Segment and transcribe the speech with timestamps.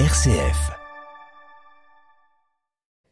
[0.00, 0.72] RCF.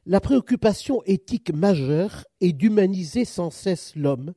[0.04, 4.34] La préoccupation éthique majeure est d'humaniser sans cesse l'homme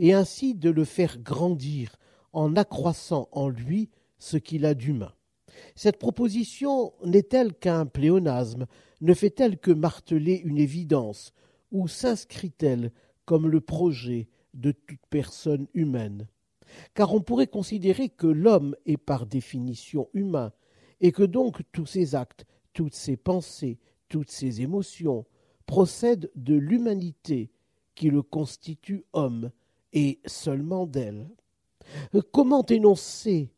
[0.00, 1.94] et ainsi de le faire grandir
[2.32, 5.12] en accroissant en lui ce qu'il a d'humain.
[5.76, 8.66] Cette proposition n'est-elle qu'un pléonasme,
[9.00, 11.32] ne fait-elle que marteler une évidence,
[11.70, 12.90] ou s'inscrit-elle
[13.24, 16.26] comme le projet de toute personne humaine?
[16.94, 20.50] Car on pourrait considérer que l'homme est par définition humain,
[21.04, 25.26] et que donc tous ses actes, toutes ses pensées, toutes ses émotions
[25.66, 27.50] procèdent de l'humanité
[27.94, 29.50] qui le constitue homme,
[29.92, 31.28] et seulement d'elle.
[32.32, 33.52] Comment énoncer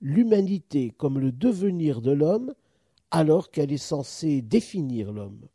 [0.00, 2.52] l'humanité comme le devenir de l'homme
[3.12, 5.46] alors qu'elle est censée définir l'homme?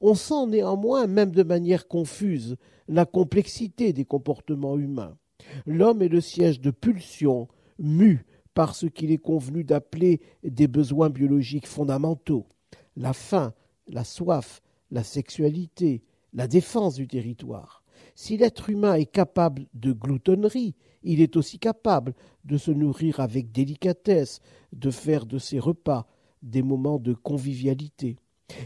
[0.00, 2.56] On sent néanmoins, même de manière confuse,
[2.88, 5.18] la complexité des comportements humains.
[5.66, 8.24] L'homme est le siège de pulsions, mu
[8.60, 12.46] par ce qu'il est convenu d'appeler des besoins biologiques fondamentaux
[12.94, 13.54] la faim,
[13.88, 16.02] la soif, la sexualité,
[16.34, 17.82] la défense du territoire.
[18.14, 22.12] Si l'être humain est capable de gloutonnerie, il est aussi capable
[22.44, 24.42] de se nourrir avec délicatesse,
[24.74, 26.06] de faire de ses repas
[26.42, 28.18] des moments de convivialité.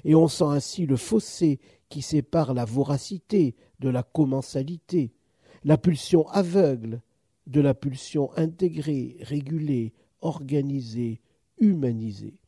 [0.03, 5.13] Et on sent ainsi le fossé qui sépare la voracité de la commensalité,
[5.63, 7.01] la pulsion aveugle
[7.47, 11.21] de la pulsion intégrée, régulée, organisée,
[11.59, 12.39] humanisée.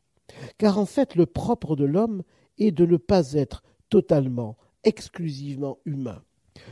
[0.59, 2.23] Car en fait le propre de l'homme
[2.59, 6.23] est de ne pas être totalement, exclusivement humain.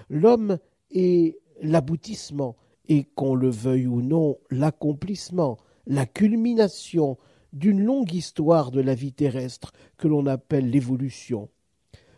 [0.08, 0.58] L'homme
[0.91, 2.56] est l'aboutissement,
[2.89, 7.16] et qu'on le veuille ou non, l'accomplissement, la culmination
[7.53, 11.48] d'une longue histoire de la vie terrestre que l'on appelle l'évolution.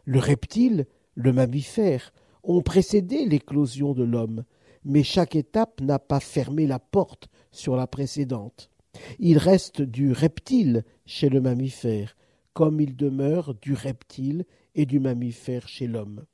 [0.04, 4.44] Le reptile, le mammifère, ont précédé l'éclosion de l'homme,
[4.86, 8.70] mais chaque étape n'a pas fermé la porte sur la précédente.
[9.18, 12.16] Il reste du reptile chez le mammifère,
[12.54, 16.24] comme il demeure du reptile et du mammifère chez l'homme.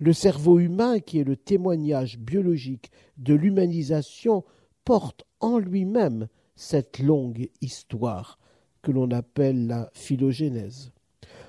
[0.00, 4.44] Le cerveau humain, qui est le témoignage biologique de l'humanisation,
[4.84, 6.26] porte en lui-même
[6.56, 8.38] cette longue histoire
[8.82, 10.92] que l'on appelle la phylogénèse.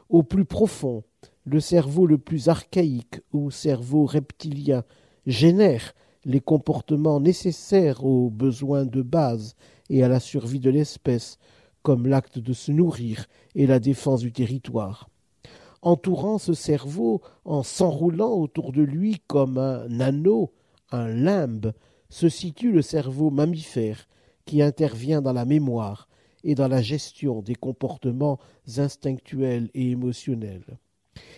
[0.09, 1.04] Au plus profond,
[1.46, 4.84] le cerveau le plus archaïque ou cerveau reptilien
[5.25, 5.94] génère
[6.28, 9.56] les comportements nécessaires aux besoins de base
[9.90, 11.40] et à la survie de l'espèce,
[11.82, 15.10] comme l'acte de se nourrir et la défense du territoire
[15.82, 20.52] entourant ce cerveau, en s'enroulant autour de lui comme un anneau,
[20.92, 21.74] un limbe,
[22.10, 24.08] se situe le cerveau mammifère,
[24.46, 26.08] qui intervient dans la mémoire
[26.44, 28.40] et dans la gestion des comportements
[28.78, 30.78] instinctuels et émotionnels.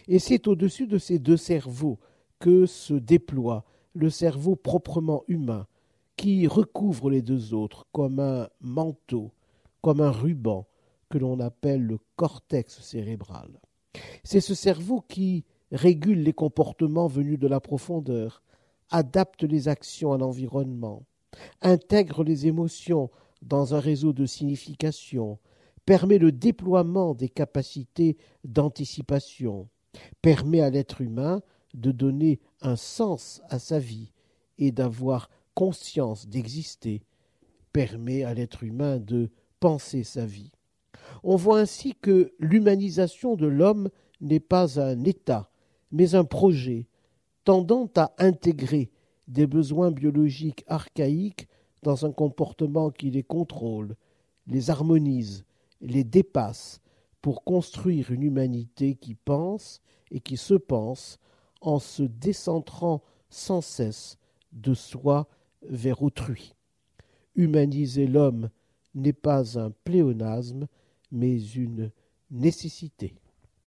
[0.08, 1.98] Et c'est au-dessus de ces deux cerveaux
[2.40, 3.66] que se déploie
[4.00, 5.68] le cerveau proprement humain,
[6.16, 9.32] qui recouvre les deux autres comme un manteau,
[9.82, 10.68] comme un ruban
[11.10, 13.60] que l'on appelle le cortex cérébral.
[14.24, 15.44] C'est ce cerveau qui
[15.74, 18.42] régule les comportements venus de la profondeur,
[18.90, 21.04] adapte les actions à l'environnement,
[21.62, 23.10] intègre les émotions
[23.42, 25.40] dans un réseau de signification,
[25.86, 29.68] permet le déploiement des capacités d'anticipation,
[30.22, 31.42] permet à l'être humain
[31.74, 34.12] de donner un sens à sa vie
[34.57, 37.03] et d'avoir conscience d'exister,
[37.74, 40.52] permet à l'être humain de penser sa vie.
[41.24, 43.90] On voit ainsi que l'humanisation de l'homme
[44.22, 45.50] n'est pas un état,
[45.91, 46.88] mais un projet
[47.44, 48.91] tendant à intégrer
[49.28, 51.47] des besoins biologiques archaïques
[51.84, 53.96] dans un comportement qui les contrôle,
[54.47, 55.46] les harmonise,
[55.81, 56.81] les dépasse,
[57.22, 59.81] pour construire une humanité qui pense
[60.12, 61.19] et qui se pense
[61.62, 64.18] en se décentrant sans cesse
[64.52, 65.28] de soi
[65.62, 66.56] vers autrui.
[67.36, 68.50] Humaniser l'homme
[68.96, 70.68] n'est pas un pléonasme,
[71.12, 71.92] mais une
[72.31, 73.16] nécessité.